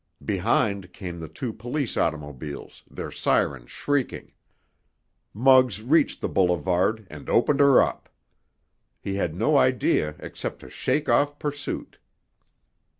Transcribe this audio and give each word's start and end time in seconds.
Behind 0.25 0.91
came 0.93 1.19
the 1.19 1.27
two 1.27 1.53
police 1.53 1.95
automobiles, 1.95 2.81
their 2.89 3.11
sirens 3.11 3.69
shrieking. 3.69 4.31
Muggs 5.31 5.79
reached 5.83 6.21
the 6.21 6.27
boulevard, 6.27 7.05
and 7.07 7.29
opened 7.29 7.59
her 7.59 7.79
up. 7.83 8.09
He 8.99 9.13
had 9.17 9.35
no 9.35 9.57
idea 9.59 10.15
except 10.17 10.61
to 10.61 10.71
shake 10.71 11.07
off 11.07 11.37
pursuit. 11.37 11.99